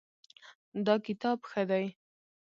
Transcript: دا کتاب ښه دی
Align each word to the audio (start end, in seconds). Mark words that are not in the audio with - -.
دا 0.85 0.95
کتاب 1.07 1.37
ښه 1.49 1.61
دی 1.69 1.85